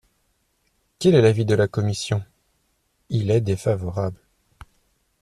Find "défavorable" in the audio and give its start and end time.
3.41-4.19